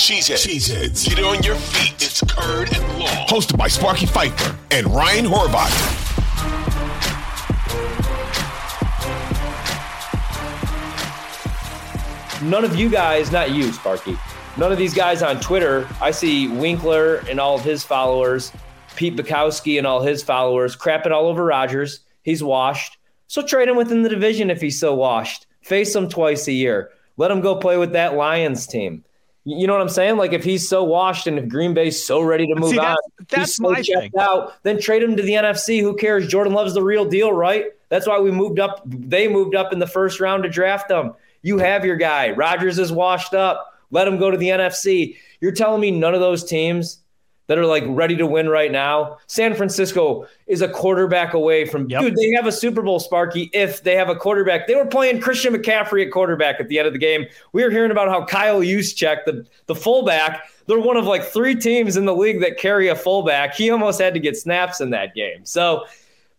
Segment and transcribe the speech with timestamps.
[0.00, 0.46] Cheeseheads.
[0.46, 1.06] Cheeseheads.
[1.06, 1.92] Get on your feet.
[1.96, 3.26] It's Curd and Long.
[3.28, 5.68] Hosted by Sparky Fifer and Ryan Horvat.
[12.42, 14.16] None of you guys, not you, Sparky,
[14.56, 18.52] none of these guys on Twitter, I see Winkler and all of his followers,
[18.96, 22.00] Pete Bukowski and all his followers crapping all over Rodgers.
[22.22, 22.96] He's washed.
[23.26, 25.46] So trade him within the division if he's so washed.
[25.60, 26.90] Face him twice a year.
[27.18, 29.04] Let him go play with that Lions team.
[29.44, 30.16] You know what I'm saying?
[30.16, 32.96] Like if he's so washed and if Green Bay's so ready to move See, on,
[33.18, 34.12] that's, that's so my thing.
[34.18, 35.80] out, then trade him to the NFC.
[35.80, 36.28] Who cares?
[36.28, 37.66] Jordan Love's the real deal, right?
[37.88, 38.82] That's why we moved up.
[38.84, 41.12] They moved up in the first round to draft him.
[41.42, 42.30] You have your guy.
[42.30, 43.66] Rodgers is washed up.
[43.90, 45.16] Let him go to the NFC.
[45.40, 46.98] You're telling me none of those teams
[47.50, 49.18] that are like ready to win right now.
[49.26, 52.00] San Francisco is a quarterback away from Yep.
[52.00, 52.16] dude.
[52.16, 53.50] They have a Super Bowl, Sparky.
[53.52, 56.86] If they have a quarterback, they were playing Christian McCaffrey at quarterback at the end
[56.86, 57.26] of the game.
[57.52, 61.56] We were hearing about how Kyle Juszczyk, the the fullback, they're one of like three
[61.56, 63.56] teams in the league that carry a fullback.
[63.56, 65.44] He almost had to get snaps in that game.
[65.44, 65.86] So,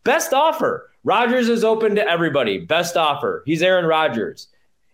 [0.06, 0.90] best offer.
[1.04, 2.58] Rodgers is open to everybody.
[2.60, 3.44] Best offer.
[3.46, 4.48] He's Aaron Rodgers.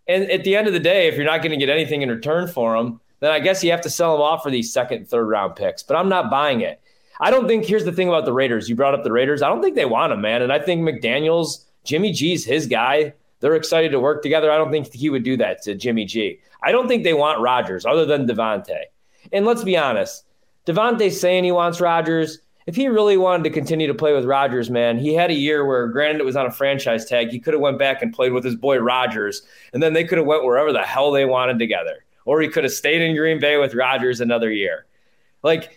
[0.08, 2.10] And at the end of the day, if you're not going to get anything in
[2.10, 5.08] return for him, then I guess you have to sell him off for these second,
[5.08, 5.84] third round picks.
[5.84, 6.82] But I'm not buying it.
[7.20, 7.66] I don't think.
[7.66, 8.70] Here's the thing about the Raiders.
[8.70, 9.42] You brought up the Raiders.
[9.42, 10.42] I don't think they want him, man.
[10.42, 13.14] And I think McDaniels, Jimmy G's his guy.
[13.40, 14.52] They're excited to work together.
[14.52, 16.40] I don't think he would do that to Jimmy G.
[16.62, 18.84] I don't think they want Rodgers other than Davante.
[19.32, 20.26] And let's be honest,
[20.66, 22.40] Davante's saying he wants Rodgers.
[22.66, 25.66] If he really wanted to continue to play with Rodgers, man, he had a year
[25.66, 27.30] where, granted, it was on a franchise tag.
[27.30, 30.18] He could have went back and played with his boy Rodgers, and then they could
[30.18, 32.04] have went wherever the hell they wanted together.
[32.28, 34.86] Or he could have stayed in Green Bay with Rodgers another year.
[35.42, 35.76] Like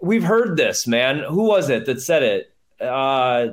[0.00, 1.18] we've heard this, man.
[1.18, 2.54] Who was it that said it?
[2.80, 3.48] Uh,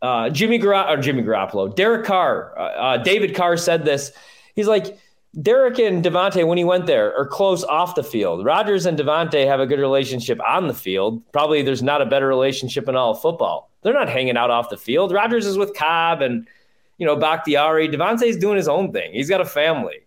[0.00, 4.12] uh, Jimmy Gar- or Jimmy Garoppolo, Derek Carr, uh, uh, David Carr said this.
[4.56, 4.98] He's like,
[5.40, 8.44] Derek and Davante, when he went there, are close off the field.
[8.44, 11.22] Rodgers and Davante have a good relationship on the field.
[11.32, 13.70] Probably there's not a better relationship in all of football.
[13.82, 15.12] They're not hanging out off the field.
[15.12, 16.46] Rodgers is with Cobb and,
[16.98, 17.88] you know, Bakhtiari.
[17.88, 19.12] Davante's doing his own thing.
[19.12, 20.00] He's got a family.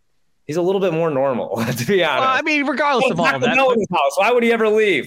[0.46, 2.22] He's a little bit more normal, to be honest.
[2.22, 4.18] Well, I mean, regardless of all of that, house.
[4.18, 5.04] Why would he ever leave?